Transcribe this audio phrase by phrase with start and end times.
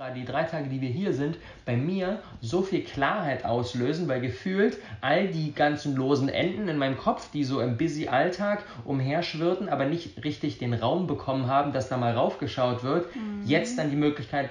[0.00, 4.22] gerade die drei Tage, die wir hier sind, bei mir so viel Klarheit auslösen, weil
[4.22, 9.68] gefühlt all die ganzen losen Enden in meinem Kopf, die so im busy Alltag umherschwirrten,
[9.68, 13.42] aber nicht richtig den Raum bekommen haben, dass da mal raufgeschaut wird, mhm.
[13.44, 14.48] jetzt dann die Möglichkeit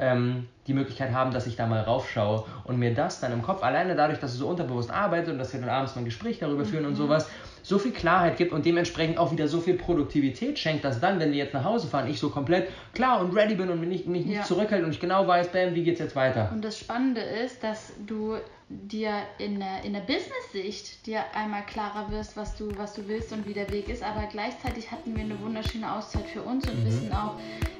[0.00, 3.62] ähm, die Möglichkeit haben, dass ich da mal raufschaue und mir das dann im Kopf,
[3.62, 6.38] alleine dadurch, dass es so unterbewusst arbeitet und dass wir dann abends mal ein Gespräch
[6.38, 6.96] darüber führen und mhm.
[6.96, 7.28] sowas,
[7.62, 11.30] so viel Klarheit gibt und dementsprechend auch wieder so viel Produktivität schenkt, dass dann, wenn
[11.30, 14.06] wir jetzt nach Hause fahren, ich so komplett klar und ready bin und mich nicht,
[14.06, 14.42] mich nicht ja.
[14.42, 16.50] zurückhält und ich genau weiß, bam, wie geht's jetzt weiter.
[16.52, 18.36] Und das Spannende ist, dass du
[18.70, 23.32] dir in der, in der Business-Sicht dir einmal klarer wirst, was du, was du willst
[23.32, 26.78] und wie der Weg ist, aber gleichzeitig hatten wir eine wunderschöne Auszeit für uns und
[26.78, 26.86] mhm.
[26.86, 27.34] wissen auch,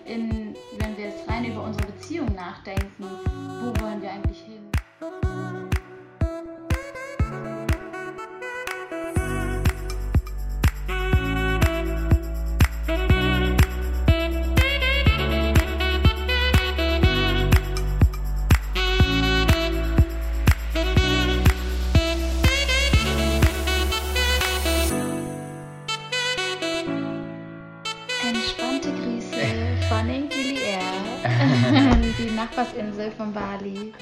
[0.04, 5.70] in, wenn wir jetzt rein über unsere Beziehung nachdenken, wo wollen wir eigentlich hin?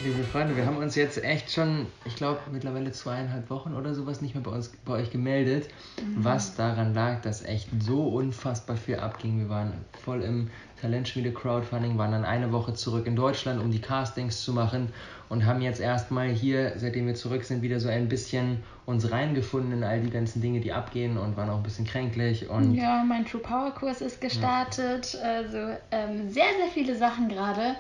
[0.04, 4.20] Liebe Freunde, wir haben uns jetzt echt schon, ich glaube, mittlerweile zweieinhalb Wochen oder sowas
[4.20, 6.24] nicht mehr bei uns bei euch gemeldet, mhm.
[6.24, 9.41] was daran lag, dass echt so unfassbar viel abging.
[9.41, 9.72] Wir waren
[10.04, 14.52] voll im Talentschmiede Crowdfunding, waren dann eine Woche zurück in Deutschland, um die Castings zu
[14.52, 14.91] machen
[15.28, 19.72] und haben jetzt erstmal hier, seitdem wir zurück sind, wieder so ein bisschen uns reingefunden
[19.72, 22.48] in all die ganzen Dinge, die abgehen und waren auch ein bisschen kränklich.
[22.48, 25.28] Und ja, mein True Power Kurs ist gestartet, ja.
[25.28, 27.74] also ähm, sehr, sehr viele Sachen gerade.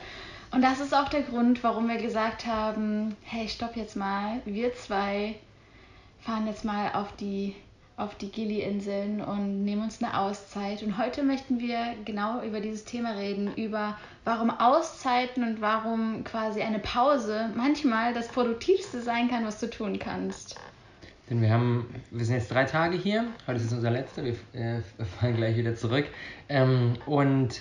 [0.50, 4.74] Und das ist auch der Grund, warum wir gesagt haben, hey, stopp jetzt mal, wir
[4.74, 5.34] zwei
[6.20, 7.54] fahren jetzt mal auf die
[7.98, 10.84] auf die Gili-Inseln und nehmen uns eine Auszeit.
[10.84, 16.62] Und heute möchten wir genau über dieses Thema reden, über warum Auszeiten und warum quasi
[16.62, 20.54] eine Pause manchmal das Produktivste sein kann, was du tun kannst.
[21.28, 24.80] Denn wir haben, wir sind jetzt drei Tage hier, heute ist unser letzter, wir, äh,
[25.18, 26.06] fahren gleich wieder zurück.
[26.48, 27.60] Ähm, und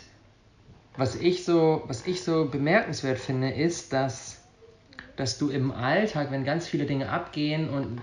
[0.98, 4.42] was ich so, was ich so bemerkenswert finde, ist, dass,
[5.16, 8.02] dass du im Alltag, wenn ganz viele Dinge abgehen und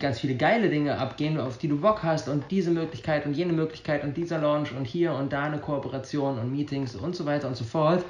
[0.00, 3.52] ganz viele geile Dinge abgehen, auf die du Bock hast und diese Möglichkeit und jene
[3.52, 7.46] Möglichkeit und dieser Launch und hier und da eine Kooperation und Meetings und so weiter
[7.46, 8.04] und so fort,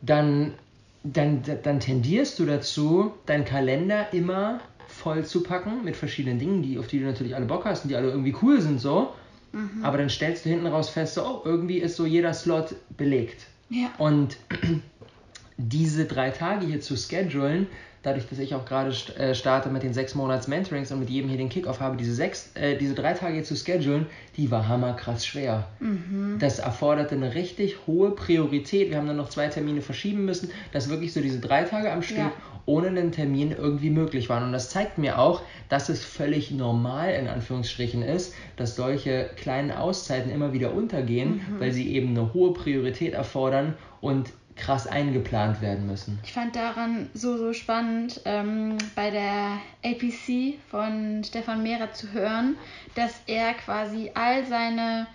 [0.00, 0.54] dann,
[1.02, 6.78] dann, dann tendierst du dazu, deinen Kalender immer voll zu packen mit verschiedenen Dingen, die,
[6.78, 9.12] auf die du natürlich alle Bock hast und die alle irgendwie cool sind so.
[9.54, 9.84] Mhm.
[9.84, 13.46] Aber dann stellst du hinten raus fest, so, oh, irgendwie ist so jeder Slot belegt.
[13.70, 13.90] Ja.
[13.98, 14.36] Und
[15.56, 17.68] diese drei Tage hier zu schedulen,
[18.04, 21.28] dadurch, dass ich auch gerade äh, starte mit den sechs Monats Mentorings und mit jedem
[21.28, 24.06] hier den Kickoff habe, diese sechs, äh, diese drei Tage hier zu schedulen,
[24.36, 25.66] die war hammerkrass schwer.
[25.80, 26.36] Mhm.
[26.38, 28.90] Das erforderte eine richtig hohe Priorität.
[28.90, 32.02] Wir haben dann noch zwei Termine verschieben müssen, dass wirklich so diese drei Tage am
[32.02, 32.32] Stück ja
[32.66, 34.44] ohne einen Termin irgendwie möglich waren.
[34.44, 39.70] Und das zeigt mir auch, dass es völlig normal in Anführungsstrichen ist, dass solche kleinen
[39.70, 41.60] Auszeiten immer wieder untergehen, mhm.
[41.60, 46.18] weil sie eben eine hohe Priorität erfordern und krass eingeplant werden müssen.
[46.22, 52.56] Ich fand daran so, so spannend, ähm, bei der APC von Stefan Mehrer zu hören,
[52.94, 55.06] dass er quasi all seine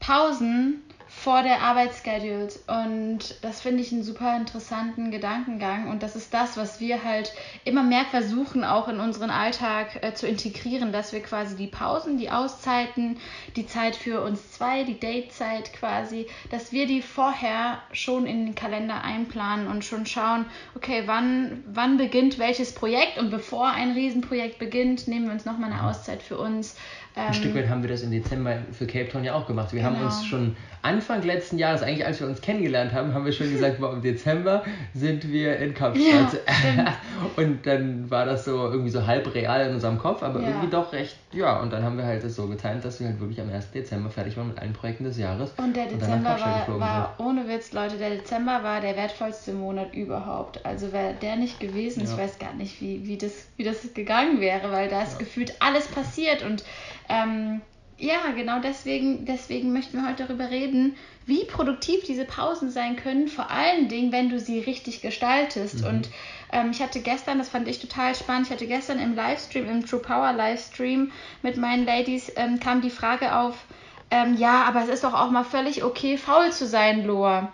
[0.00, 0.82] Pausen
[1.18, 2.58] vor der Arbeit scheduled.
[2.68, 5.88] Und das finde ich einen super interessanten Gedankengang.
[5.88, 7.32] Und das ist das, was wir halt
[7.64, 12.18] immer mehr versuchen, auch in unseren Alltag äh, zu integrieren, dass wir quasi die Pausen,
[12.18, 13.16] die Auszeiten,
[13.56, 18.54] die Zeit für uns zwei, die Datezeit quasi, dass wir die vorher schon in den
[18.54, 20.46] Kalender einplanen und schon schauen,
[20.76, 25.72] okay, wann, wann beginnt welches Projekt und bevor ein Riesenprojekt beginnt, nehmen wir uns nochmal
[25.72, 26.76] eine Auszeit für uns
[27.18, 29.72] ein Stück weit haben wir das im Dezember für Cape Town ja auch gemacht.
[29.72, 29.96] Wir genau.
[29.96, 33.50] haben uns schon Anfang letzten Jahres, eigentlich als wir uns kennengelernt haben, haben wir schon
[33.50, 34.62] gesagt, boah, im Dezember
[34.94, 36.40] sind wir in Kapstadt.
[36.76, 36.96] Ja,
[37.36, 40.48] und dann war das so irgendwie so halb real in unserem Kopf, aber ja.
[40.48, 41.60] irgendwie doch recht, ja.
[41.60, 43.70] Und dann haben wir halt das so geteilt, dass wir halt wirklich am 1.
[43.70, 45.52] Dezember fertig waren mit allen Projekten des Jahres.
[45.56, 46.34] Und der Dezember
[46.66, 50.64] und war, war ohne Witz, Leute, der Dezember war der wertvollste Monat überhaupt.
[50.64, 52.10] Also wäre der nicht gewesen, ja.
[52.10, 55.54] ich weiß gar nicht, wie, wie, das, wie das gegangen wäre, weil da ist gefühlt
[55.60, 56.64] alles passiert und
[57.08, 57.60] ähm,
[57.98, 60.96] ja, genau deswegen, deswegen möchten wir heute darüber reden,
[61.26, 65.80] wie produktiv diese Pausen sein können, vor allen Dingen, wenn du sie richtig gestaltest.
[65.80, 65.86] Mhm.
[65.88, 66.08] Und
[66.52, 69.84] ähm, ich hatte gestern, das fand ich total spannend, ich hatte gestern im Livestream, im
[69.84, 71.10] True Power Livestream
[71.42, 73.64] mit meinen Ladies, ähm, kam die Frage auf,
[74.10, 77.52] ähm, ja, aber es ist doch auch mal völlig okay, faul zu sein, Loa.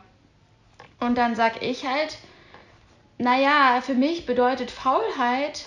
[1.01, 2.19] Und dann sag ich halt,
[3.19, 5.67] naja, für mich bedeutet Faulheit,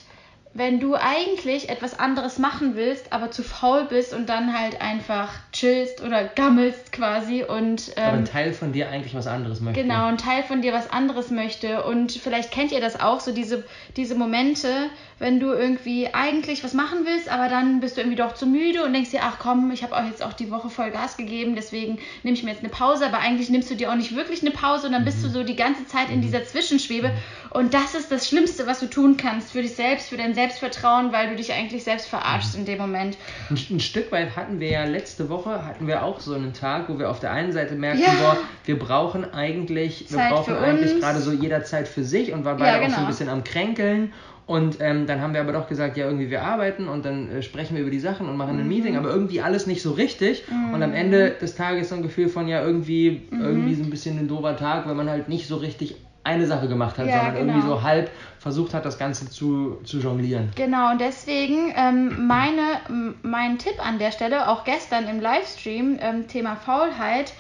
[0.58, 5.32] wenn du eigentlich etwas anderes machen willst, aber zu faul bist und dann halt einfach
[5.54, 9.84] chillst oder gammelst quasi und ähm, aber ein Teil von dir eigentlich was anderes möchte.
[9.84, 13.32] Genau, ein Teil von dir was anderes möchte und vielleicht kennt ihr das auch so
[13.32, 13.66] diese
[13.96, 14.90] diese Momente,
[15.20, 18.84] wenn du irgendwie eigentlich was machen willst, aber dann bist du irgendwie doch zu müde
[18.84, 21.54] und denkst dir, ach komm, ich habe auch jetzt auch die Woche voll Gas gegeben,
[21.56, 24.42] deswegen nehme ich mir jetzt eine Pause, aber eigentlich nimmst du dir auch nicht wirklich
[24.42, 25.34] eine Pause und dann bist du mhm.
[25.34, 26.22] so die ganze Zeit in mhm.
[26.24, 27.12] dieser Zwischenschwebe
[27.52, 31.12] und das ist das Schlimmste, was du tun kannst für dich selbst, für dein Selbstvertrauen,
[31.12, 33.18] weil du dich eigentlich selbst verarschst in dem Moment.
[33.50, 36.90] Ein, ein Stück weit hatten wir ja letzte Woche, hatten wir auch so einen Tag,
[36.90, 38.14] wo wir auf der einen Seite merkten, ja.
[38.20, 42.46] boah, wir brauchen eigentlich, wir Zeit brauchen eigentlich gerade so jeder Zeit für sich und
[42.46, 42.88] waren beide ja, genau.
[42.88, 43.08] auch so ein genau.
[43.10, 44.14] bisschen am Kränkeln
[44.48, 47.42] und ähm, dann haben wir aber doch gesagt, ja, irgendwie wir arbeiten und dann äh,
[47.44, 48.62] sprechen wir über die Sachen und machen mhm.
[48.62, 50.46] ein Meeting, aber irgendwie alles nicht so richtig.
[50.50, 50.74] Mhm.
[50.74, 53.42] Und am Ende des Tages so ein Gefühl von, ja, irgendwie, mhm.
[53.42, 55.98] irgendwie so ein bisschen ein doofer Tag, weil man halt nicht so richtig
[56.28, 57.54] eine Sache gemacht hat, ja, sondern genau.
[57.54, 60.52] irgendwie so halb versucht hat, das Ganze zu, zu jonglieren.
[60.56, 66.28] Genau, und deswegen ähm, meine, mein Tipp an der Stelle, auch gestern im Livestream, ähm,
[66.28, 67.34] Thema Faulheit,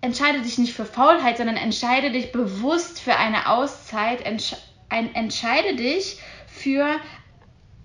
[0.00, 4.54] entscheide dich nicht für Faulheit, sondern entscheide dich bewusst für eine Auszeit, entsch
[4.90, 6.86] ein, entscheide dich für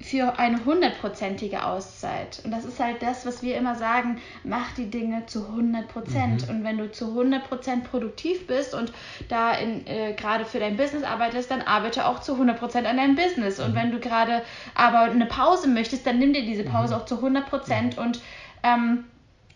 [0.04, 2.42] für eine hundertprozentige Auszeit.
[2.44, 6.48] Und das ist halt das, was wir immer sagen, mach die Dinge zu 100 Prozent.
[6.48, 6.56] Mhm.
[6.56, 8.92] Und wenn du zu 100 Prozent produktiv bist und
[9.30, 13.16] da äh, gerade für dein Business arbeitest, dann arbeite auch zu 100 Prozent an deinem
[13.16, 13.60] Business.
[13.60, 13.66] Mhm.
[13.66, 14.42] Und wenn du gerade
[14.76, 17.02] aber eine Pause möchtest, dann nimm dir diese Pause mhm.
[17.02, 18.20] auch zu 100 Prozent und
[18.64, 19.06] ähm,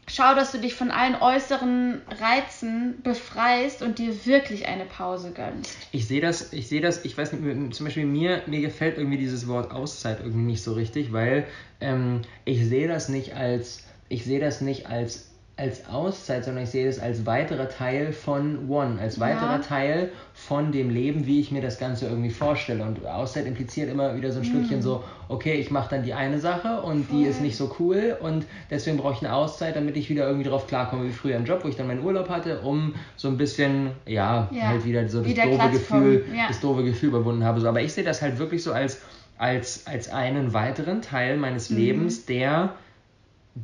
[0.07, 5.77] schau, dass du dich von allen äußeren Reizen befreist und dir wirklich eine Pause gönnst.
[5.91, 9.17] Ich sehe das, ich sehe das, ich weiß nicht, zum Beispiel mir, mir gefällt irgendwie
[9.17, 11.45] dieses Wort Auszeit irgendwie nicht so richtig, weil
[11.81, 15.27] ähm, ich sehe das nicht als, ich sehe das nicht als
[15.57, 19.57] als Auszeit, sondern ich sehe das als weiterer Teil von One, als weiterer ja.
[19.57, 22.83] Teil von dem Leben, wie ich mir das Ganze irgendwie vorstelle.
[22.83, 24.49] Und Auszeit impliziert immer wieder so ein mm.
[24.49, 27.17] Stückchen so, okay, ich mache dann die eine Sache und Voll.
[27.17, 30.47] die ist nicht so cool und deswegen brauche ich eine Auszeit, damit ich wieder irgendwie
[30.47, 33.37] drauf klarkomme wie früher im Job, wo ich dann meinen Urlaub hatte, um so ein
[33.37, 34.67] bisschen, ja, ja.
[34.67, 36.47] halt wieder so das wieder doofe Gefühl, ja.
[36.49, 37.59] das doofe Gefühl überwunden habe.
[37.61, 39.01] So, aber ich sehe das halt wirklich so als,
[39.39, 41.77] als, als einen weiteren Teil meines mhm.
[41.77, 42.75] Lebens, der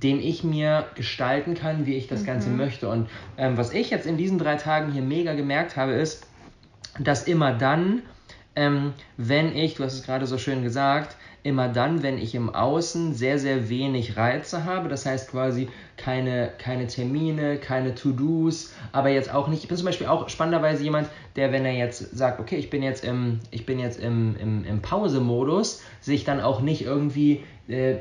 [0.01, 2.25] den ich mir gestalten kann, wie ich das mhm.
[2.25, 2.90] Ganze möchte.
[2.90, 6.25] Und ähm, was ich jetzt in diesen drei Tagen hier mega gemerkt habe, ist,
[7.00, 8.01] dass immer dann,
[8.56, 12.54] ähm, wenn ich, du hast es gerade so schön gesagt, immer dann, wenn ich im
[12.54, 19.10] Außen sehr, sehr wenig Reize habe, das heißt quasi keine, keine Termine, keine To-Dos, aber
[19.10, 22.40] jetzt auch nicht, ich bin zum Beispiel auch spannenderweise jemand, der, wenn er jetzt sagt,
[22.40, 26.62] okay, ich bin jetzt im, ich bin jetzt im, im, im Pause-Modus, sich dann auch
[26.62, 27.98] nicht irgendwie äh,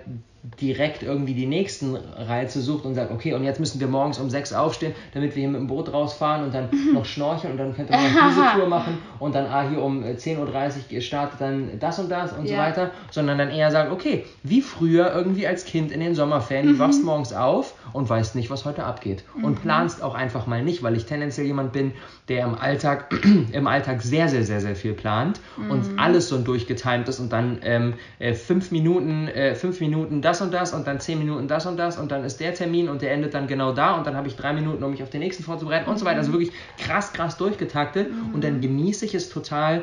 [0.60, 4.28] direkt irgendwie die nächsten Reize sucht und sagt, okay, und jetzt müssen wir morgens um
[4.28, 6.94] sechs aufstehen, damit wir hier mit dem Boot rausfahren und dann mhm.
[6.94, 10.94] noch schnorcheln und dann könnte man diese Tour machen und dann ah, hier um 10.30
[10.94, 12.56] Uhr startet dann das und das und ja.
[12.56, 16.66] so weiter, sondern dann eher sagen, okay, wie früher irgendwie als Kind in den Sommerferien,
[16.66, 16.72] mhm.
[16.72, 19.44] du wachst morgens auf und weißt nicht, was heute abgeht mhm.
[19.44, 21.92] und planst auch einfach mal nicht, weil ich tendenziell jemand bin,
[22.28, 23.14] der im Alltag,
[23.52, 25.98] im Alltag sehr, sehr, sehr, sehr viel plant und mhm.
[25.98, 30.52] alles so durchgetimt ist und dann ähm, äh, fünf Minuten, äh, fünf Minuten das und
[30.52, 33.12] das und dann 10 Minuten das und das und dann ist der Termin und der
[33.12, 35.42] endet dann genau da und dann habe ich drei Minuten, um mich auf den nächsten
[35.42, 36.18] vorzubereiten und so weiter.
[36.18, 38.34] Also wirklich krass, krass durchgetaktet mhm.
[38.34, 39.82] und dann genieße ich es total,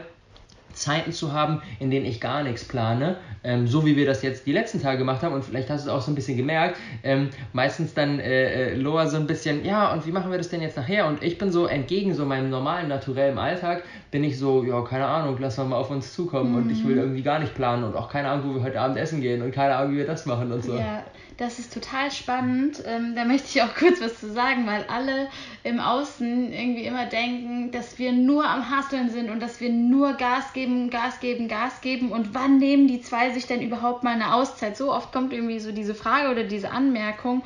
[0.79, 4.45] Zeiten zu haben, in denen ich gar nichts plane, ähm, so wie wir das jetzt
[4.45, 6.77] die letzten Tage gemacht haben und vielleicht hast du es auch so ein bisschen gemerkt,
[7.03, 10.49] ähm, meistens dann äh, äh, Loa so ein bisschen, ja und wie machen wir das
[10.49, 14.39] denn jetzt nachher und ich bin so entgegen so meinem normalen, naturellen Alltag, bin ich
[14.39, 16.57] so, ja keine Ahnung, lass mal auf uns zukommen mhm.
[16.57, 17.01] und ich will mhm.
[17.01, 19.51] irgendwie gar nicht planen und auch keine Ahnung, wo wir heute Abend essen gehen und
[19.51, 20.75] keine Ahnung, wie wir das machen und so.
[20.75, 21.03] Ja,
[21.39, 22.83] das ist total spannend.
[22.85, 25.29] Ähm, da möchte ich auch kurz was zu sagen, weil alle
[25.63, 30.13] im Außen irgendwie immer denken, dass wir nur am Hasseln sind und dass wir nur
[30.13, 32.11] Gas geben, Gas geben, Gas geben.
[32.11, 34.75] Und wann nehmen die zwei sich denn überhaupt mal eine Auszeit?
[34.75, 37.41] So oft kommt irgendwie so diese Frage oder diese Anmerkung.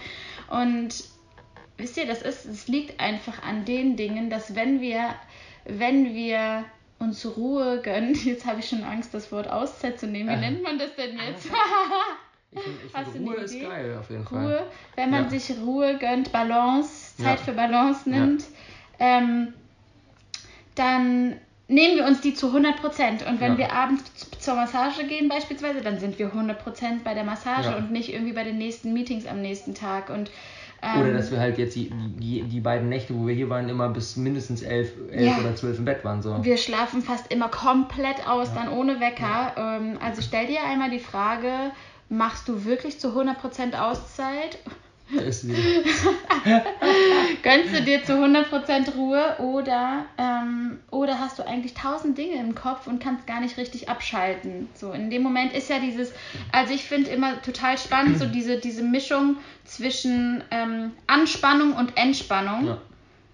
[0.50, 1.04] Und
[1.78, 5.14] wisst ihr, das ist, es liegt einfach an den Dingen, dass wenn wir,
[5.66, 6.66] wenn wir
[6.98, 10.30] uns Ruhe gönnen, jetzt habe ich schon Angst, das Wort Auszeit zu nehmen.
[10.30, 11.48] Wie nennt man das denn jetzt?
[12.56, 14.46] Ich finde, find, Ruhe ist geil auf jeden Fall.
[14.46, 14.64] Ruhe,
[14.96, 15.30] wenn man ja.
[15.30, 17.46] sich Ruhe gönnt, Balance, Zeit ja.
[17.46, 18.44] für Balance nimmt,
[19.00, 19.20] ja.
[19.20, 19.54] ähm,
[20.76, 21.36] dann
[21.68, 23.26] nehmen wir uns die zu 100 Prozent.
[23.26, 24.04] Und wenn wir abends
[24.40, 28.34] zur Massage gehen beispielsweise, dann sind wir 100 Prozent bei der Massage und nicht irgendwie
[28.34, 30.10] bei den nächsten Meetings am nächsten Tag.
[30.10, 30.30] Und
[30.84, 33.70] oder ähm, dass wir halt jetzt die, die, die beiden Nächte, wo wir hier waren,
[33.70, 35.38] immer bis mindestens elf, elf ja.
[35.40, 36.22] oder zwölf im Bett waren.
[36.22, 36.44] So.
[36.44, 38.64] Wir schlafen fast immer komplett aus, ja.
[38.64, 39.54] dann ohne Wecker.
[39.56, 39.78] Ja.
[39.78, 41.72] Ähm, also stell dir einmal die Frage,
[42.14, 44.58] machst du wirklich zu 100% Auszeit?
[47.44, 52.56] Gönnst du dir zu 100% Ruhe oder, ähm, oder hast du eigentlich tausend Dinge im
[52.56, 54.70] Kopf und kannst gar nicht richtig abschalten.
[54.74, 56.14] So in dem Moment ist ja dieses,
[56.52, 62.68] also ich finde immer total spannend, so diese, diese Mischung zwischen ähm, Anspannung und Entspannung.
[62.68, 62.82] Ja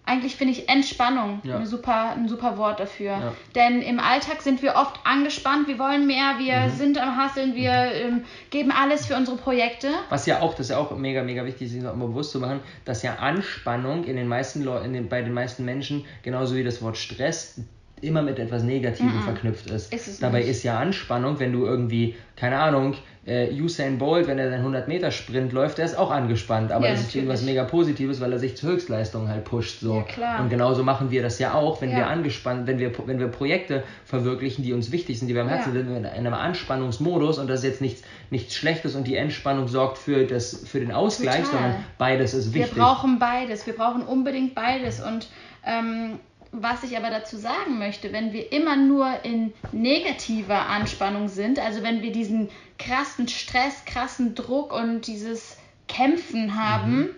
[0.09, 1.57] eigentlich finde ich Entspannung ja.
[1.57, 3.11] ein, super, ein super Wort dafür.
[3.11, 3.33] Ja.
[3.55, 6.77] Denn im Alltag sind wir oft angespannt, wir wollen mehr, wir mhm.
[6.77, 9.89] sind am Hasseln, wir ähm, geben alles für unsere Projekte.
[10.09, 12.59] Was ja auch, das ist ja auch mega, mega wichtig, sich noch bewusst zu machen,
[12.85, 16.81] dass ja Anspannung in den meisten Leuten, den, bei den meisten Menschen, genauso wie das
[16.81, 17.61] Wort Stress,
[18.01, 19.23] immer mit etwas Negativem mm -mm.
[19.23, 19.93] verknüpft ist.
[19.93, 20.49] ist Dabei nicht.
[20.49, 24.87] ist ja Anspannung, wenn du irgendwie, keine Ahnung, äh, Usain Bolt, wenn er den 100
[24.87, 28.33] Meter Sprint läuft, der ist auch angespannt, aber ja, das ist irgendwas mega Positives, weil
[28.33, 29.81] er sich zur Höchstleistung halt pusht.
[29.81, 30.03] So.
[30.19, 31.97] Ja, Und genauso machen wir das ja auch, wenn ja.
[31.97, 35.49] wir angespannt, wenn wir, wenn wir Projekte verwirklichen, die uns wichtig sind, die wir am
[35.49, 38.01] Herzen sind, in einem Anspannungsmodus und das ist jetzt nichts,
[38.31, 41.51] nichts Schlechtes und die Entspannung sorgt für, das, für den Ausgleich, Total.
[41.51, 42.75] sondern beides ist wichtig.
[42.75, 45.27] Wir brauchen beides, wir brauchen unbedingt beides und
[45.65, 46.19] ähm,
[46.51, 51.83] was ich aber dazu sagen möchte, wenn wir immer nur in negativer Anspannung sind, also
[51.83, 57.09] wenn wir diesen krassen Stress, krassen Druck und dieses Kämpfen haben, mhm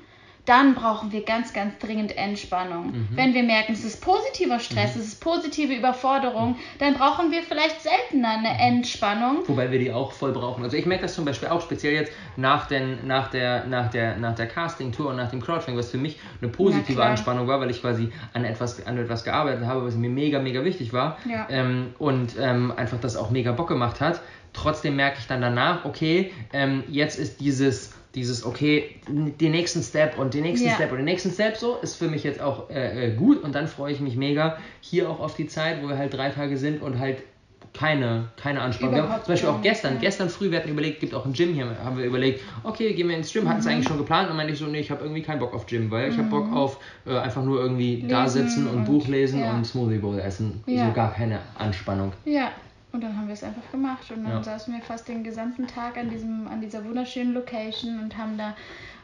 [0.46, 2.88] dann brauchen wir ganz, ganz dringend Entspannung.
[2.88, 3.08] Mhm.
[3.12, 5.02] Wenn wir merken, es ist positiver Stress, mhm.
[5.02, 8.78] es ist positive Überforderung, dann brauchen wir vielleicht seltener eine mhm.
[8.78, 9.48] Entspannung.
[9.48, 10.64] Wobei wir die auch voll brauchen.
[10.64, 14.18] Also ich merke das zum Beispiel auch speziell jetzt nach, den, nach der, nach der,
[14.18, 17.70] nach der Casting-Tour und nach dem Crowdfunding, was für mich eine positive Anspannung war, weil
[17.70, 21.48] ich quasi an etwas, an etwas gearbeitet habe, was mir mega, mega wichtig war ja.
[21.50, 24.22] ähm, und ähm, einfach das auch mega Bock gemacht hat.
[24.54, 30.18] Trotzdem merke ich dann danach, okay, ähm, jetzt ist dieses dieses, okay, den nächsten Step
[30.18, 30.76] und den nächsten ja.
[30.76, 33.56] Step und den nächsten Step so, ist für mich jetzt auch äh, äh, gut und
[33.56, 36.58] dann freue ich mich mega hier auch auf die Zeit, wo wir halt drei Tage
[36.58, 37.24] sind und halt
[37.74, 38.96] keine, keine Anspannung.
[38.96, 40.00] Wir haben zum Beispiel auch gestern, ja.
[40.02, 43.08] gestern früh, wir hatten überlegt, gibt auch ein Gym hier, haben wir überlegt, okay, gehen
[43.08, 43.72] wir ins Gym, hatten es mhm.
[43.72, 45.90] eigentlich schon geplant und meinte ich so, nee, ich habe irgendwie keinen Bock auf Gym,
[45.90, 46.12] weil mhm.
[46.12, 49.40] ich habe Bock auf äh, einfach nur irgendwie lesen da sitzen und, und Buch lesen
[49.40, 49.54] ja.
[49.54, 50.62] und Smoothie Bowl essen.
[50.66, 50.88] Ja.
[50.88, 52.12] So gar keine Anspannung.
[52.26, 52.52] Ja,
[52.92, 54.44] und dann haben wir es einfach gemacht und dann ja.
[54.44, 58.56] saßen wir fast den gesamten Tag an, diesem, an dieser wunderschönen Location und haben da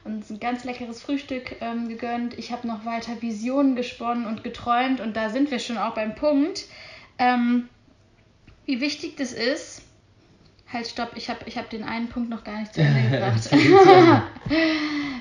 [0.04, 2.38] uns ein ganz leckeres Frühstück ähm, gegönnt.
[2.38, 6.16] Ich habe noch weiter Visionen gesponnen und geträumt und da sind wir schon auch beim
[6.16, 6.66] Punkt,
[7.18, 7.70] ähm,
[8.66, 9.84] wie wichtig das ist.
[10.72, 13.50] Halt, stopp, ich habe ich hab den einen Punkt noch gar nicht zu Ende gebracht.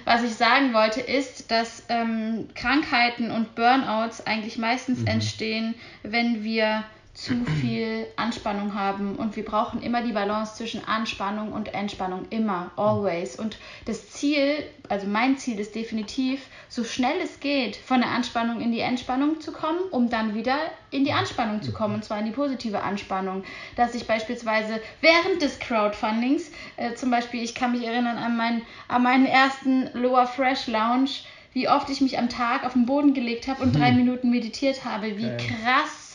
[0.04, 5.06] Was ich sagen wollte, ist, dass ähm, Krankheiten und Burnouts eigentlich meistens mhm.
[5.06, 6.85] entstehen, wenn wir
[7.16, 9.16] zu viel Anspannung haben.
[9.16, 13.37] Und wir brauchen immer die Balance zwischen Anspannung und Entspannung, immer, always.
[13.37, 13.56] Und
[13.87, 18.70] das Ziel, also mein Ziel ist definitiv, so schnell es geht, von der Anspannung in
[18.70, 20.58] die Entspannung zu kommen, um dann wieder
[20.90, 23.44] in die Anspannung zu kommen, und zwar in die positive Anspannung.
[23.76, 28.61] Dass ich beispielsweise während des Crowdfundings, äh, zum Beispiel, ich kann mich erinnern an, mein,
[28.88, 31.11] an meinen ersten Lower Fresh Lounge,
[31.54, 34.85] wie oft ich mich am Tag auf den Boden gelegt habe und drei Minuten meditiert
[34.85, 36.05] habe, wie krass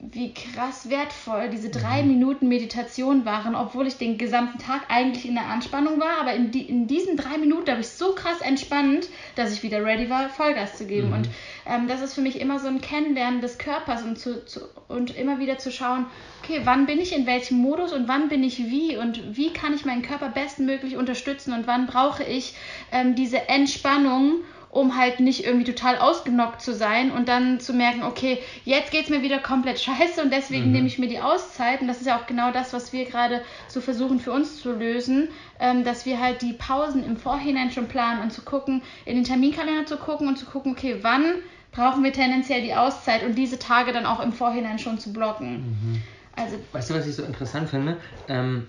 [0.00, 2.08] wie krass wertvoll diese drei mhm.
[2.08, 6.20] Minuten Meditation waren, obwohl ich den gesamten Tag eigentlich in der Anspannung war.
[6.20, 9.84] Aber in, die, in diesen drei Minuten habe ich so krass entspannt, dass ich wieder
[9.84, 11.08] ready war, Vollgas zu geben.
[11.08, 11.14] Mhm.
[11.14, 11.28] Und
[11.66, 15.16] ähm, das ist für mich immer so ein Kennenlernen des Körpers und, zu, zu, und
[15.16, 16.06] immer wieder zu schauen,
[16.44, 19.74] okay, wann bin ich in welchem Modus und wann bin ich wie und wie kann
[19.74, 22.54] ich meinen Körper bestmöglich unterstützen und wann brauche ich
[22.92, 24.42] ähm, diese Entspannung
[24.78, 29.04] um halt nicht irgendwie total ausgenockt zu sein und dann zu merken, okay, jetzt geht
[29.04, 30.72] es mir wieder komplett scheiße und deswegen mhm.
[30.72, 31.80] nehme ich mir die Auszeit.
[31.80, 34.72] Und das ist ja auch genau das, was wir gerade so versuchen für uns zu
[34.72, 39.16] lösen, ähm, dass wir halt die Pausen im Vorhinein schon planen und zu gucken, in
[39.16, 41.24] den Terminkalender zu gucken und zu gucken, okay, wann
[41.72, 45.56] brauchen wir tendenziell die Auszeit und diese Tage dann auch im Vorhinein schon zu blocken.
[45.56, 46.02] Mhm.
[46.36, 47.96] Also, weißt du, was ich so interessant finde?
[48.28, 48.68] Ähm,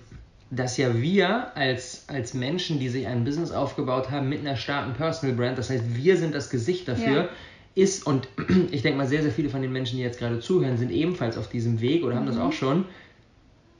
[0.50, 4.94] dass ja wir als, als Menschen, die sich ein Business aufgebaut haben mit einer starken
[4.94, 7.28] Personal Brand, das heißt, wir sind das Gesicht dafür, ja.
[7.76, 8.28] ist, und
[8.72, 11.38] ich denke mal, sehr, sehr viele von den Menschen, die jetzt gerade zuhören, sind ebenfalls
[11.38, 12.18] auf diesem Weg oder mhm.
[12.18, 12.42] haben das mhm.
[12.42, 12.84] auch schon.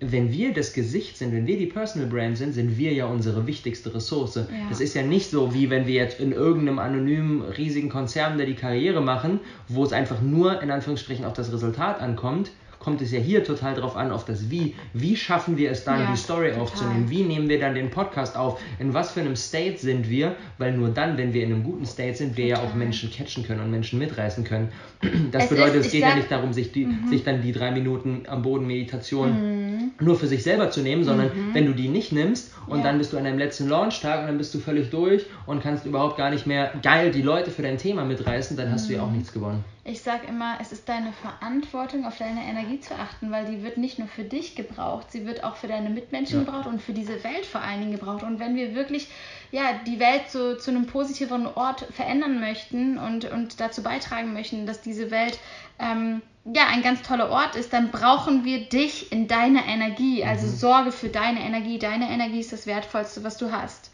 [0.03, 3.47] Wenn wir das Gesicht sind, wenn wir die Personal Brand sind, sind wir ja unsere
[3.47, 4.37] wichtigste Ressource.
[4.37, 4.47] Ja.
[4.71, 8.47] Das ist ja nicht so, wie wenn wir jetzt in irgendeinem anonymen, riesigen Konzern da
[8.47, 12.51] die Karriere machen, wo es einfach nur in Anführungsstrichen auf das Resultat ankommt,
[12.81, 14.75] kommt es ja hier total drauf an, auf das Wie.
[14.95, 16.63] Wie schaffen wir es dann, ja, die Story total.
[16.63, 17.11] aufzunehmen?
[17.11, 18.61] Wie nehmen wir dann den Podcast auf?
[18.79, 20.35] In was für einem State sind wir?
[20.59, 22.65] Weil nur dann, wenn wir in einem guten State sind, wir total.
[22.65, 24.69] ja auch Menschen catchen können und Menschen mitreißen können.
[25.31, 27.09] Das es bedeutet, ist, es geht sag, ja nicht darum, sich, die, mhm.
[27.09, 29.31] sich dann die drei Minuten am Boden Meditation
[29.77, 29.91] mhm.
[30.01, 31.55] nur für sich selber zu nehmen, sondern mhm.
[31.55, 32.85] wenn du die nicht nimmst und ja.
[32.85, 35.87] dann bist du an deinem letzten Launchtag und dann bist du völlig durch und kannst
[35.87, 39.03] überhaupt gar nicht mehr geil die Leute für dein Thema mitreißen, dann hast du ja
[39.03, 39.17] auch mhm.
[39.17, 39.65] nichts gewonnen.
[39.85, 43.79] Ich sage immer, es ist deine Verantwortung, auf deine Energie zu achten, weil die wird
[43.79, 46.45] nicht nur für dich gebraucht, sie wird auch für deine Mitmenschen ja.
[46.45, 48.23] gebraucht und für diese Welt vor allen Dingen gebraucht.
[48.23, 49.09] Und wenn wir wirklich
[49.53, 54.67] ja, die Welt so, zu einem positiveren Ort verändern möchten und, und dazu beitragen möchten,
[54.67, 55.39] dass diese Welt
[55.79, 60.25] ähm, ja ein ganz toller Ort ist, dann brauchen wir dich in deiner Energie.
[60.25, 60.51] Also mhm.
[60.53, 61.79] sorge für deine Energie.
[61.79, 63.91] Deine Energie ist das Wertvollste, was du hast.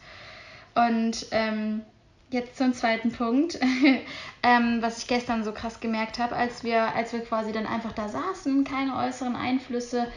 [0.75, 1.81] Und ähm,
[2.29, 3.59] jetzt zum zweiten Punkt,
[4.43, 7.93] ähm, was ich gestern so krass gemerkt habe, als wir, als wir quasi dann einfach
[7.93, 10.07] da saßen, keine äußeren Einflüsse,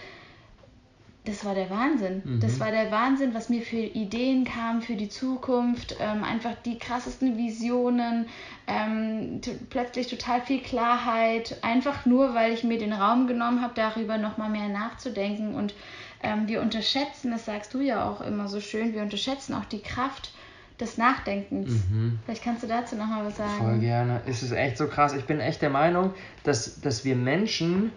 [1.24, 2.22] das war der Wahnsinn.
[2.24, 2.40] Mhm.
[2.40, 5.96] Das war der Wahnsinn, was mir für Ideen kam für die Zukunft.
[6.00, 8.26] Ähm, einfach die krassesten Visionen,
[8.66, 11.58] ähm, plötzlich total viel Klarheit.
[11.62, 15.54] Einfach nur, weil ich mir den Raum genommen habe, darüber nochmal mehr nachzudenken.
[15.54, 15.74] Und
[16.22, 19.80] ähm, wir unterschätzen, das sagst du ja auch immer so schön, wir unterschätzen auch die
[19.80, 20.32] Kraft
[20.80, 21.70] des Nachdenkens.
[21.90, 22.18] Mhm.
[22.24, 23.58] Vielleicht kannst du dazu nochmal was sagen.
[23.58, 24.22] Voll gerne.
[24.26, 25.12] Es ist echt so krass.
[25.12, 27.92] Ich bin echt der Meinung, dass, dass wir Menschen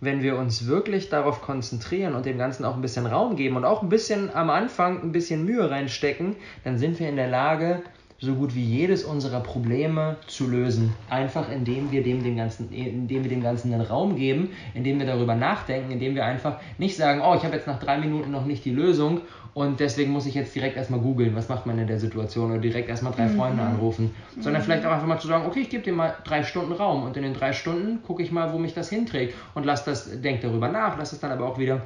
[0.00, 3.64] wenn wir uns wirklich darauf konzentrieren und dem Ganzen auch ein bisschen Raum geben und
[3.64, 7.82] auch ein bisschen am Anfang ein bisschen Mühe reinstecken, dann sind wir in der Lage,
[8.20, 10.92] so gut wie jedes unserer Probleme zu lösen.
[11.08, 15.06] Einfach indem wir dem, dem Ganzen, indem wir dem Ganzen einen Raum geben, indem wir
[15.06, 18.44] darüber nachdenken, indem wir einfach nicht sagen, oh, ich habe jetzt nach drei Minuten noch
[18.44, 19.20] nicht die Lösung
[19.58, 22.60] und deswegen muss ich jetzt direkt erstmal googeln, was macht man in der Situation oder
[22.60, 23.36] direkt erstmal drei mhm.
[23.36, 24.66] Freunde anrufen, sondern mhm.
[24.66, 27.16] vielleicht auch einfach mal zu sagen, okay, ich gebe dir mal drei Stunden Raum und
[27.16, 30.42] in den drei Stunden gucke ich mal, wo mich das hinträgt und lass das, denk
[30.42, 31.82] darüber nach, lass es dann aber auch wieder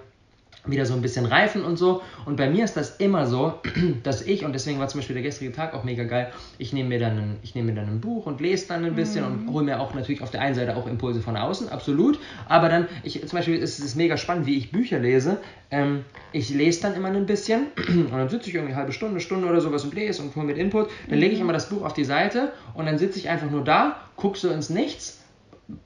[0.64, 2.02] wieder so ein bisschen reifen und so.
[2.25, 3.54] Und bei mir ist das immer so,
[4.04, 6.90] dass ich, und deswegen war zum Beispiel der gestrige Tag auch mega geil, ich nehme
[6.90, 9.49] mir dann ein, ich nehme mir dann ein Buch und lese dann ein bisschen mhm.
[9.49, 12.19] und hole mir auch natürlich auf der einen Seite auch Impulse von außen, absolut.
[12.49, 15.38] Aber dann, ich, zum Beispiel ist es mega spannend, wie ich Bücher lese.
[15.71, 19.19] Ähm, ich lese dann immer ein bisschen und dann sitze ich irgendwie eine halbe Stunde,
[19.19, 20.90] Stunde oder sowas und lese und hole mit Input.
[21.09, 21.47] Dann lege ich mhm.
[21.47, 24.49] immer das Buch auf die Seite und dann sitze ich einfach nur da, gucke so
[24.49, 25.22] ins Nichts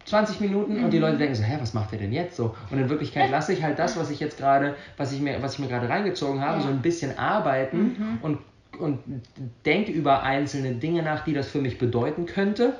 [0.05, 2.55] 20 Minuten und die Leute denken so, hä, was macht der denn jetzt so?
[2.71, 5.55] Und in Wirklichkeit lasse ich halt das, was ich jetzt gerade, was ich mir, was
[5.55, 6.65] ich mir gerade reingezogen habe, ja.
[6.65, 8.19] so ein bisschen arbeiten mhm.
[8.23, 8.39] und,
[8.79, 8.99] und
[9.65, 12.75] denke über einzelne Dinge nach, die das für mich bedeuten könnte.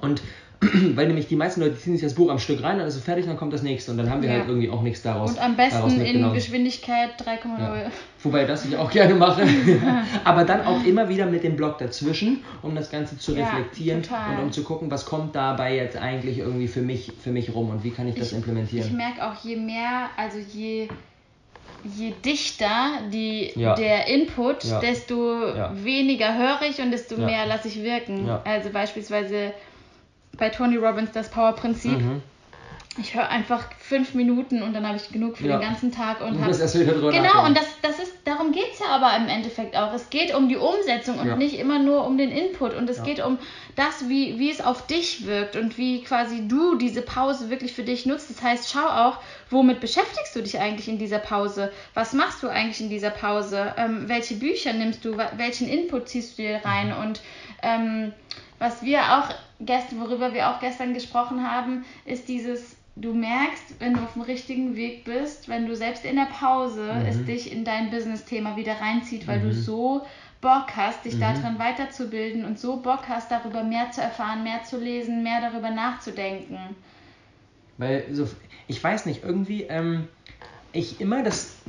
[0.00, 0.22] Und
[0.94, 3.02] weil nämlich die meisten Leute ziehen sich das Buch am Stück rein, dann ist es
[3.02, 4.36] fertig, dann kommt das nächste und dann haben wir ja.
[4.36, 5.30] halt irgendwie auch nichts daraus.
[5.30, 7.58] Und am besten in Geschwindigkeit 3,0.
[7.58, 7.90] Ja.
[8.22, 9.42] Wobei das ich auch gerne mache.
[10.24, 14.36] Aber dann auch immer wieder mit dem Block dazwischen, um das Ganze zu reflektieren ja,
[14.36, 17.70] und um zu gucken, was kommt dabei jetzt eigentlich irgendwie für mich, für mich rum
[17.70, 18.86] und wie kann ich das ich, implementieren.
[18.86, 20.88] Ich merke auch, je mehr, also je
[21.96, 23.74] je dichter die, ja.
[23.74, 24.80] der Input, ja.
[24.80, 25.72] desto ja.
[25.74, 28.28] weniger höre ich und desto mehr lasse ich wirken.
[28.44, 29.54] Also beispielsweise
[30.40, 31.98] bei Tony Robbins das Power-Prinzip.
[31.98, 32.22] Mhm.
[32.98, 35.58] Ich höre einfach fünf Minuten und dann habe ich genug für ja.
[35.58, 36.50] den ganzen Tag und habe
[37.12, 39.92] genau und das, das ist darum geht es ja aber im Endeffekt auch.
[39.94, 41.36] Es geht um die Umsetzung und ja.
[41.36, 43.04] nicht immer nur um den Input und es ja.
[43.04, 43.38] geht um
[43.76, 47.82] das, wie, wie es auf dich wirkt und wie quasi du diese Pause wirklich für
[47.82, 48.30] dich nutzt.
[48.30, 49.18] Das heißt, schau auch,
[49.50, 51.72] womit beschäftigst du dich eigentlich in dieser Pause?
[51.94, 53.74] Was machst du eigentlich in dieser Pause?
[53.76, 55.16] Ähm, welche Bücher nimmst du?
[55.36, 56.88] Welchen Input ziehst du dir rein?
[56.88, 57.02] Mhm.
[57.02, 57.20] Und
[57.62, 58.12] ähm,
[58.58, 63.94] was wir auch gestern, worüber wir auch gestern gesprochen haben, ist dieses, du merkst, wenn
[63.94, 67.06] du auf dem richtigen Weg bist, wenn du selbst in der Pause mhm.
[67.06, 69.44] es dich in dein Business-Thema wieder reinzieht, weil mhm.
[69.44, 70.06] du so
[70.40, 71.20] Bock hast, dich mhm.
[71.20, 75.70] darin weiterzubilden und so Bock hast, darüber mehr zu erfahren, mehr zu lesen, mehr darüber
[75.70, 76.58] nachzudenken.
[77.78, 78.28] Weil so,
[78.66, 80.08] ich weiß nicht, irgendwie, ähm,
[80.72, 81.59] ich immer das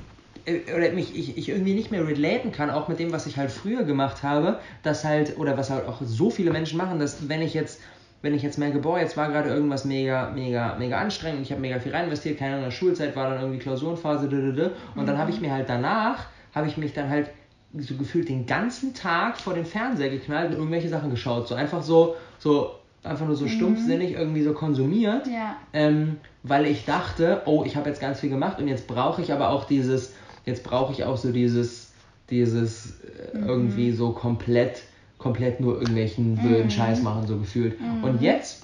[0.47, 3.51] oder mich ich, ich irgendwie nicht mehr relaten kann, auch mit dem, was ich halt
[3.51, 7.41] früher gemacht habe, dass halt, oder was halt auch so viele Menschen machen, dass wenn
[7.41, 7.81] ich jetzt,
[8.21, 11.61] wenn ich jetzt merke, boah, jetzt war gerade irgendwas mega, mega, mega anstrengend, ich habe
[11.61, 15.05] mega viel rein investiert, keine Ahnung, in der Schulzeit war dann irgendwie Klausurenphase, und mhm.
[15.05, 17.29] dann habe ich mir halt danach, habe ich mich dann halt
[17.77, 21.81] so gefühlt den ganzen Tag vor den Fernseher geknallt und irgendwelche Sachen geschaut, so einfach
[21.81, 22.71] so, so
[23.03, 23.49] einfach nur so mhm.
[23.49, 25.55] stumpfsinnig irgendwie so konsumiert, ja.
[25.73, 29.33] ähm, weil ich dachte, oh, ich habe jetzt ganz viel gemacht und jetzt brauche ich
[29.33, 30.13] aber auch dieses,
[30.45, 31.91] jetzt brauche ich auch so dieses,
[32.29, 33.47] dieses äh, mhm.
[33.47, 34.83] irgendwie so komplett,
[35.17, 36.71] komplett nur irgendwelchen blöden mhm.
[36.71, 37.79] Scheiß machen, so gefühlt.
[37.79, 38.03] Mhm.
[38.03, 38.63] Und jetzt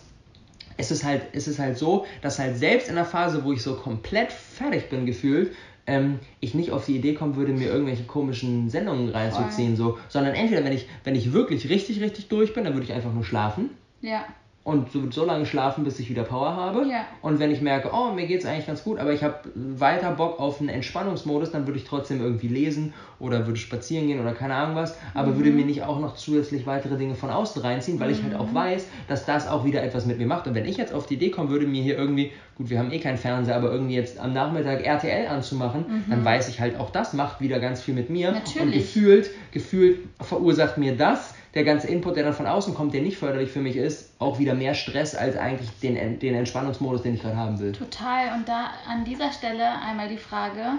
[0.77, 3.61] ist es halt, ist es halt so, dass halt selbst in der Phase, wo ich
[3.61, 5.51] so komplett fertig bin, gefühlt,
[5.87, 10.35] ähm, ich nicht auf die Idee kommen würde, mir irgendwelche komischen Sendungen reinzuziehen, so, sondern
[10.35, 13.23] entweder wenn ich, wenn ich wirklich richtig, richtig durch bin, dann würde ich einfach nur
[13.23, 13.69] schlafen.
[14.01, 14.25] Ja
[14.67, 16.85] und so, so lange schlafen, bis ich wieder Power habe.
[16.89, 17.05] Ja.
[17.21, 20.11] Und wenn ich merke, oh, mir geht es eigentlich ganz gut, aber ich habe weiter
[20.11, 24.33] Bock auf einen Entspannungsmodus, dann würde ich trotzdem irgendwie lesen oder würde spazieren gehen oder
[24.33, 25.37] keine Ahnung was, aber mhm.
[25.37, 28.13] würde mir nicht auch noch zusätzlich weitere Dinge von außen reinziehen, weil mhm.
[28.15, 28.55] ich halt auch mhm.
[28.55, 30.47] weiß, dass das auch wieder etwas mit mir macht.
[30.47, 32.91] Und wenn ich jetzt auf die Idee kommen würde, mir hier irgendwie, gut, wir haben
[32.91, 36.09] eh keinen Fernseher, aber irgendwie jetzt am Nachmittag RTL anzumachen, mhm.
[36.09, 38.33] dann weiß ich halt auch, das macht wieder ganz viel mit mir.
[38.33, 38.61] Natürlich.
[38.61, 43.01] Und gefühlt, gefühlt verursacht mir das der ganze Input, der dann von außen kommt, der
[43.01, 47.15] nicht förderlich für mich ist, auch wieder mehr Stress als eigentlich den, den Entspannungsmodus, den
[47.15, 47.71] ich gerade haben will.
[47.71, 48.33] Total.
[48.35, 50.77] Und da an dieser Stelle einmal die Frage,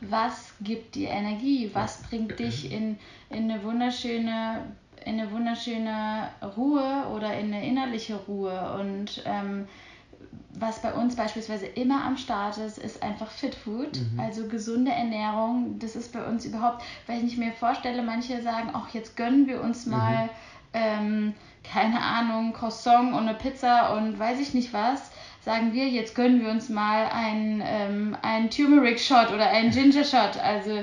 [0.00, 1.70] was gibt dir Energie?
[1.74, 2.96] Was bringt dich in,
[3.28, 4.62] in eine wunderschöne
[5.04, 9.66] in eine wunderschöne Ruhe oder in eine innerliche Ruhe und ähm,
[10.58, 14.20] was bei uns beispielsweise immer am Start ist, ist einfach Fit Food, mhm.
[14.20, 15.78] also gesunde Ernährung.
[15.78, 19.60] Das ist bei uns überhaupt, weil ich mir vorstelle, manche sagen, ach, jetzt gönnen wir
[19.62, 19.92] uns mhm.
[19.92, 20.30] mal, mhm.
[20.72, 25.12] ähm, keine Ahnung, Croissant und eine Pizza und weiß ich nicht was.
[25.42, 30.04] Sagen wir, jetzt gönnen wir uns mal einen, ähm, einen Turmeric Shot oder einen Ginger
[30.04, 30.36] Shot.
[30.42, 30.82] Also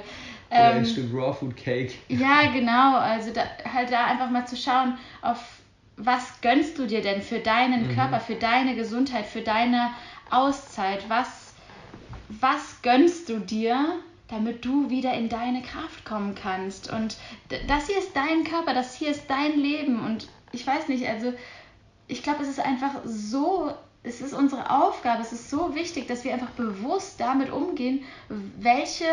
[0.50, 1.94] oder ein ähm, Stück Raw Food Cake.
[2.08, 2.98] Ja, genau.
[2.98, 5.57] Also da, halt da einfach mal zu schauen, auf
[5.98, 7.96] was gönnst du dir denn für deinen mhm.
[7.96, 9.92] Körper, für deine Gesundheit, für deine
[10.30, 11.10] Auszeit?
[11.10, 11.54] Was,
[12.30, 16.92] was gönnst du dir, damit du wieder in deine Kraft kommen kannst?
[16.92, 17.18] Und
[17.68, 20.06] das hier ist dein Körper, das hier ist dein Leben.
[20.06, 21.34] Und ich weiß nicht, also
[22.08, 23.72] ich glaube, es ist einfach so,
[24.04, 29.10] es ist unsere Aufgabe, es ist so wichtig, dass wir einfach bewusst damit umgehen, welche,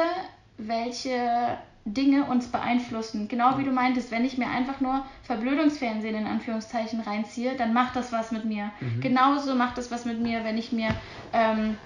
[0.58, 3.28] welche Dinge uns beeinflussen.
[3.28, 7.94] Genau wie du meintest, wenn ich mir einfach nur Verblödungsfernsehen in Anführungszeichen reinziehe, dann macht
[7.96, 8.70] das was mit mir.
[8.80, 9.00] Mhm.
[9.00, 10.94] Genauso macht das was mit mir, wenn ich mir,
[11.32, 11.76] ähm,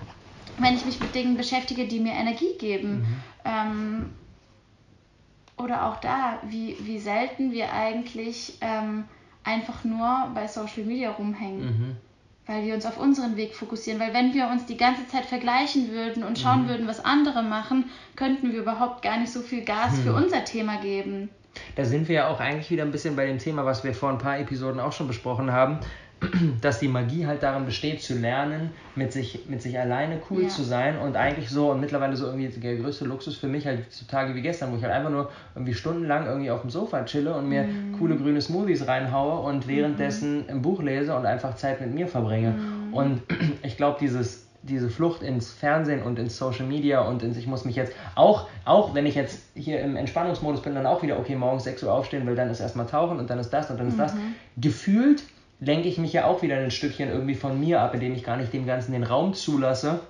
[0.57, 3.01] wenn ich mich mit Dingen beschäftige, die mir Energie geben.
[3.01, 3.23] Mhm.
[3.45, 4.11] Ähm,
[5.57, 9.05] oder auch da, wie, wie selten wir eigentlich ähm,
[9.43, 11.65] einfach nur bei Social Media rumhängen.
[11.65, 11.97] Mhm
[12.49, 14.01] weil wir uns auf unseren Weg fokussieren.
[14.01, 16.69] Weil wenn wir uns die ganze Zeit vergleichen würden und schauen mhm.
[16.69, 17.85] würden, was andere machen,
[18.17, 20.03] könnten wir überhaupt gar nicht so viel Gas mhm.
[20.03, 21.29] für unser Thema geben.
[21.77, 24.11] Da sind wir ja auch eigentlich wieder ein bisschen bei dem Thema, was wir vor
[24.11, 25.79] ein paar Episoden auch schon besprochen haben,
[26.61, 30.49] dass die Magie halt darin besteht, zu lernen, mit sich, mit sich alleine cool ja.
[30.49, 33.93] zu sein und eigentlich so und mittlerweile so irgendwie der größte Luxus für mich halt
[33.93, 37.05] so Tage wie gestern, wo ich halt einfach nur irgendwie stundenlang irgendwie auf dem Sofa
[37.05, 37.99] chille und mir mhm.
[37.99, 40.51] coole grüne Smoothies reinhaue und währenddessen mhm.
[40.51, 42.51] ein Buch lese und einfach Zeit mit mir verbringe.
[42.51, 42.95] Mhm.
[42.95, 43.23] Und
[43.63, 47.65] ich glaube, dieses diese Flucht ins Fernsehen und ins Social Media und ins, ich muss
[47.65, 51.37] mich jetzt auch, auch wenn ich jetzt hier im Entspannungsmodus bin, dann auch wieder, okay,
[51.37, 53.89] morgens 6 Uhr aufstehen, weil dann ist erstmal tauchen und dann ist das und dann
[53.89, 54.15] ist das.
[54.15, 54.35] Mhm.
[54.57, 55.23] Gefühlt
[55.61, 58.37] lenke ich mich ja auch wieder ein Stückchen irgendwie von mir ab, indem ich gar
[58.37, 60.01] nicht dem Ganzen den Raum zulasse,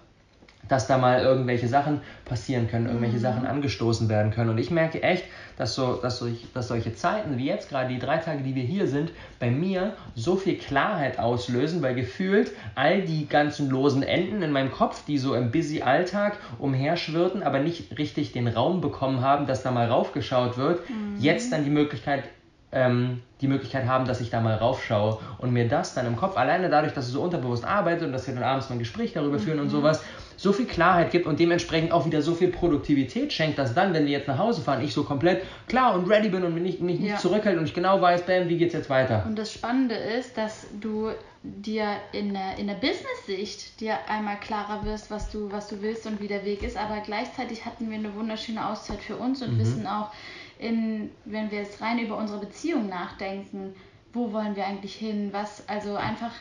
[0.68, 3.22] dass da mal irgendwelche Sachen passieren können, irgendwelche mhm.
[3.22, 4.50] Sachen angestoßen werden können.
[4.50, 5.24] Und ich merke echt,
[5.56, 8.64] dass, so, dass, solch, dass solche Zeiten wie jetzt gerade, die drei Tage, die wir
[8.64, 14.42] hier sind, bei mir so viel Klarheit auslösen, weil gefühlt all die ganzen losen Enden
[14.42, 19.22] in meinem Kopf, die so im busy Alltag umherschwirrten, aber nicht richtig den Raum bekommen
[19.22, 21.16] haben, dass da mal raufgeschaut wird, mhm.
[21.18, 22.24] jetzt dann die Möglichkeit
[22.72, 26.37] ähm, die Möglichkeit haben, dass ich da mal raufschaue und mir das dann im Kopf,
[26.37, 29.12] alleine dadurch, dass es so unterbewusst arbeitet und dass wir dann abends mal ein Gespräch
[29.12, 29.70] darüber führen und mhm.
[29.70, 30.02] sowas,
[30.37, 34.07] so viel Klarheit gibt und dementsprechend auch wieder so viel Produktivität schenkt, dass dann, wenn
[34.07, 36.81] wir jetzt nach Hause fahren, ich so komplett klar und ready bin und mich nicht,
[36.81, 37.16] mich nicht ja.
[37.16, 39.24] zurückhält und ich genau weiß, bam, wie geht's jetzt weiter.
[39.26, 41.11] Und das Spannende ist, dass du
[41.42, 46.07] dir in der, in der Business-Sicht dir einmal klarer wirst, was du, was du willst
[46.07, 49.54] und wie der Weg ist, aber gleichzeitig hatten wir eine wunderschöne Auszeit für uns und
[49.54, 49.61] mhm.
[49.61, 50.11] wissen auch,
[50.58, 53.74] in, wenn wir jetzt rein über unsere Beziehung nachdenken,
[54.12, 56.32] wo wollen wir eigentlich hin, was, also einfach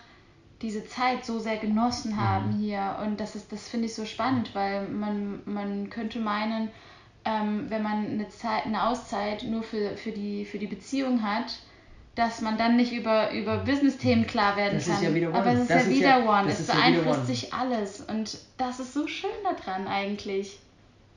[0.62, 2.18] diese Zeit so sehr genossen mhm.
[2.18, 2.60] haben mhm.
[2.60, 6.70] hier und das ist, das finde ich so spannend, weil man, man könnte meinen,
[7.26, 11.60] ähm, wenn man eine Zeit, eine Auszeit nur für, für, die, für die Beziehung hat,
[12.16, 14.96] dass man dann nicht über, über Business-Themen klar werden das kann.
[14.96, 15.38] Ist ja wieder one.
[15.38, 16.50] Aber es ist das ja ist wieder ja, One.
[16.50, 18.02] Es beeinflusst ja sich alles.
[18.02, 20.58] Und das ist so schön daran eigentlich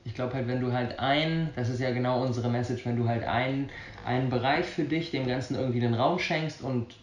[0.03, 3.07] ich glaube halt, wenn du halt ein, das ist ja genau unsere Message, wenn du
[3.07, 3.69] halt ein,
[4.05, 6.95] einen Bereich für dich dem Ganzen irgendwie den Raum schenkst und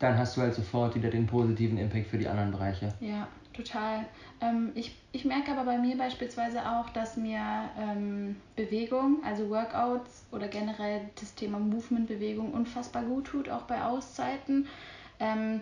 [0.00, 2.94] dann hast du halt sofort wieder den positiven Impact für die anderen Bereiche.
[3.00, 4.06] Ja, total.
[4.40, 7.40] Ähm, ich, ich merke aber bei mir beispielsweise auch, dass mir
[7.78, 14.66] ähm, Bewegung, also Workouts oder generell das Thema Movement-Bewegung unfassbar gut tut, auch bei Auszeiten.
[15.20, 15.60] Ähm,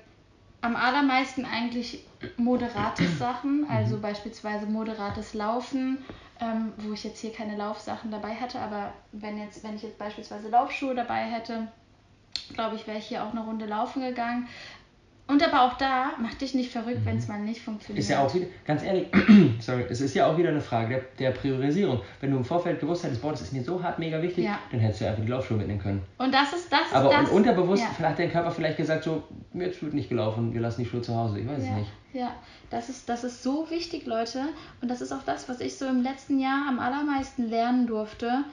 [0.60, 2.04] am allermeisten eigentlich
[2.36, 4.02] moderate Sachen, also mhm.
[4.02, 5.98] beispielsweise moderates Laufen,
[6.40, 9.98] ähm, wo ich jetzt hier keine Laufsachen dabei hätte, aber wenn jetzt, wenn ich jetzt
[9.98, 11.68] beispielsweise Laufschuhe dabei hätte,
[12.54, 14.48] glaube ich, wäre ich hier auch eine Runde laufen gegangen.
[15.28, 17.04] Und aber auch da, mach dich nicht verrückt, mhm.
[17.04, 18.02] wenn es mal nicht funktioniert.
[18.02, 19.08] Ist ja auch wieder, ganz ehrlich,
[19.60, 22.00] sorry, es ist ja auch wieder eine Frage der, der Priorisierung.
[22.20, 24.58] Wenn du im Vorfeld gewusst hättest, boah, das ist mir so hart mega wichtig, ja.
[24.70, 26.02] dann hättest du einfach die Laufschuhe mitnehmen können.
[26.16, 26.92] Und das ist das.
[26.92, 28.08] Aber das, unterbewusst ja.
[28.08, 31.14] hat dein Körper vielleicht gesagt, so, jetzt wird nicht gelaufen, wir lassen die Schuhe zu
[31.14, 31.40] Hause.
[31.40, 31.72] Ich weiß ja.
[31.72, 31.90] es nicht.
[32.14, 32.30] Ja,
[32.70, 34.40] das ist, das ist so wichtig, Leute.
[34.80, 38.44] Und das ist auch das, was ich so im letzten Jahr am allermeisten lernen durfte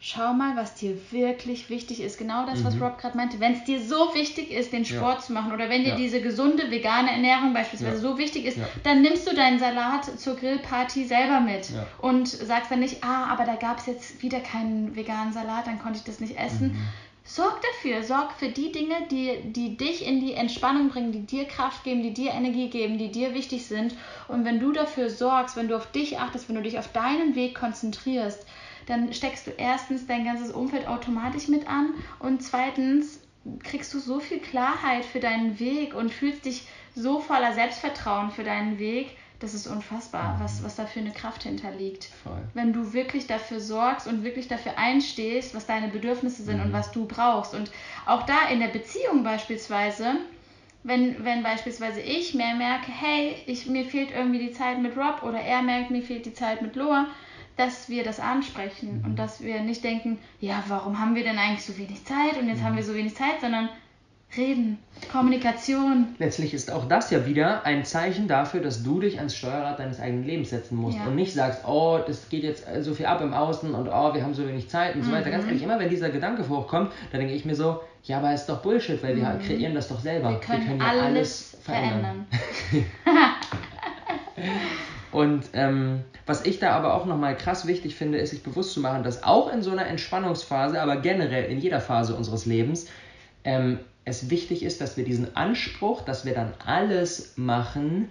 [0.00, 2.18] schau mal, was dir wirklich wichtig ist.
[2.18, 2.64] Genau das, mhm.
[2.64, 3.40] was Rob gerade meinte.
[3.40, 5.20] Wenn es dir so wichtig ist, den Sport ja.
[5.20, 5.96] zu machen oder wenn dir ja.
[5.96, 11.06] diese gesunde vegane Ernährung beispielsweise so wichtig ist, dann nimmst du deinen Salat zur Grillparty
[11.06, 15.32] selber mit und sagst dann nicht, ah, aber da gab es jetzt wieder keinen veganen
[15.32, 16.72] Salat, dann konnte ich das nicht essen.
[16.72, 16.88] Mhm.
[17.26, 21.46] Sorg dafür, sorg für die Dinge, die, die dich in die Entspannung bringen, die dir
[21.46, 23.94] Kraft geben, die dir Energie geben, die dir wichtig sind.
[24.28, 27.34] Und wenn du dafür sorgst, wenn du auf dich achtest, wenn du dich auf deinen
[27.34, 28.46] Weg konzentrierst,
[28.86, 33.20] dann steckst du erstens dein ganzes Umfeld automatisch mit an und zweitens
[33.62, 38.44] kriegst du so viel Klarheit für deinen Weg und fühlst dich so voller Selbstvertrauen für
[38.44, 39.16] deinen Weg.
[39.40, 42.08] Das ist unfassbar, was, was da für eine Kraft hinterliegt.
[42.22, 42.40] Voll.
[42.54, 46.92] Wenn du wirklich dafür sorgst und wirklich dafür einstehst, was deine Bedürfnisse sind und was
[46.92, 47.54] du brauchst.
[47.54, 47.70] Und
[48.06, 50.16] auch da in der Beziehung beispielsweise,
[50.82, 55.22] wenn, wenn beispielsweise ich mehr merke, hey, ich, mir fehlt irgendwie die Zeit mit Rob
[55.22, 57.08] oder er merkt, mir fehlt die Zeit mit Loa,
[57.56, 61.64] dass wir das ansprechen und dass wir nicht denken, ja, warum haben wir denn eigentlich
[61.64, 63.68] so wenig Zeit und jetzt haben wir so wenig Zeit, sondern
[64.36, 64.78] reden,
[65.12, 66.08] Kommunikation.
[66.18, 70.00] Letztlich ist auch das ja wieder ein Zeichen dafür, dass du dich ans Steuerrad deines
[70.00, 71.04] eigenen Lebens setzen musst Ja.
[71.04, 74.24] und nicht sagst, oh, das geht jetzt so viel ab im Außen und oh, wir
[74.24, 75.28] haben so wenig Zeit und so weiter.
[75.28, 75.32] Mhm.
[75.32, 78.46] Ganz ehrlich, immer wenn dieser Gedanke hochkommt, dann denke ich mir so, ja, aber ist
[78.46, 80.30] doch Bullshit, weil wir kreieren das doch selber.
[80.30, 80.34] Mhm.
[80.34, 82.26] Wir können ja alles verändern.
[85.14, 88.80] Und ähm, was ich da aber auch nochmal krass wichtig finde, ist sich bewusst zu
[88.80, 92.88] machen, dass auch in so einer Entspannungsphase, aber generell in jeder Phase unseres Lebens,
[93.44, 98.08] ähm, es wichtig ist, dass wir diesen Anspruch, dass wir dann alles machen,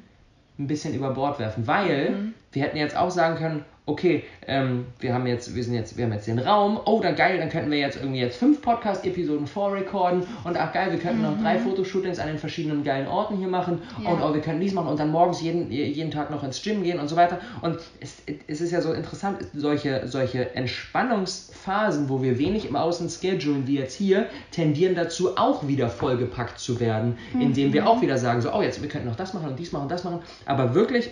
[0.58, 1.68] ein bisschen über Bord werfen.
[1.68, 5.98] Weil wir hätten jetzt auch sagen können, okay, ähm, wir haben jetzt, wir sind jetzt,
[5.98, 8.62] wir haben jetzt den Raum, oh, dann geil, dann könnten wir jetzt irgendwie jetzt fünf
[8.62, 13.38] Podcast-Episoden vorrekorden und ach geil, wir könnten noch drei Fotoshootings an den verschiedenen geilen Orten
[13.38, 14.12] hier machen Ja.
[14.12, 16.84] und oh, wir können dies machen und dann morgens jeden, jeden Tag noch ins Gym
[16.84, 17.40] gehen und so weiter.
[17.62, 23.10] Und es, es ist ja so interessant, solche, solche Entspannungsphasen, wo wir wenig im Außen
[23.10, 28.18] schedulen, wie jetzt hier, tendieren dazu, auch wieder vollgepackt zu werden, indem wir auch wieder
[28.18, 30.20] sagen, so, oh, jetzt, wir könnten noch das machen und dies machen und das machen.
[30.46, 31.10] Aber wirklich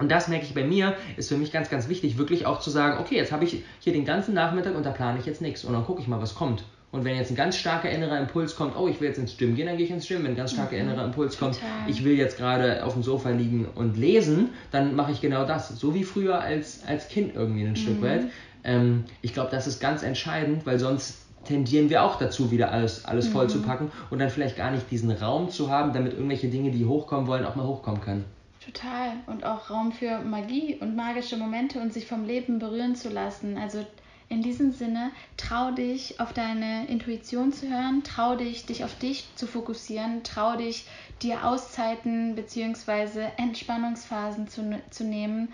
[0.00, 2.70] und das merke ich bei mir, ist für mich ganz, ganz wichtig, wirklich auch zu
[2.70, 5.62] sagen, okay, jetzt habe ich hier den ganzen Nachmittag und da plane ich jetzt nichts
[5.64, 6.64] und dann gucke ich mal, was kommt.
[6.90, 9.54] Und wenn jetzt ein ganz starker innerer Impuls kommt, oh, ich will jetzt ins Gym
[9.54, 10.24] gehen, dann gehe ich ins Gym.
[10.24, 11.70] Wenn ein ganz starker innerer Impuls kommt, Total.
[11.88, 15.68] ich will jetzt gerade auf dem Sofa liegen und lesen, dann mache ich genau das.
[15.68, 18.22] So wie früher als, als Kind irgendwie ein Stück weit.
[18.64, 23.04] Ähm, ich glaube, das ist ganz entscheidend, weil sonst tendieren wir auch dazu, wieder alles,
[23.04, 26.48] alles voll zu packen und dann vielleicht gar nicht diesen Raum zu haben, damit irgendwelche
[26.48, 28.24] Dinge, die hochkommen wollen, auch mal hochkommen können.
[28.64, 29.14] Total.
[29.26, 33.56] Und auch Raum für Magie und magische Momente und sich vom Leben berühren zu lassen.
[33.56, 33.84] Also
[34.28, 39.26] in diesem Sinne, trau dich, auf deine Intuition zu hören, trau dich, dich auf dich
[39.34, 40.86] zu fokussieren, trau dich,
[41.20, 43.28] dir Auszeiten bzw.
[43.38, 45.48] Entspannungsphasen zu, zu nehmen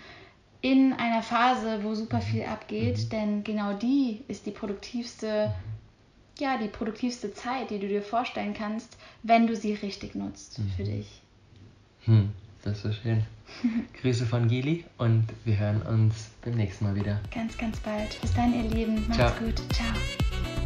[0.61, 5.53] in einer Phase, wo super viel abgeht, denn genau die ist die produktivste,
[6.39, 10.83] ja, die produktivste Zeit, die du dir vorstellen kannst, wenn du sie richtig nutzt für
[10.83, 11.21] dich.
[12.05, 12.31] Hm,
[12.63, 13.23] das ist so schön.
[14.01, 17.19] Grüße von Gili und wir hören uns beim nächsten Mal wieder.
[17.33, 18.19] Ganz, ganz bald.
[18.21, 19.07] Bis dann, ihr Lieben.
[19.07, 19.31] Macht's Ciao.
[19.39, 19.55] gut.
[19.73, 20.56] Ciao.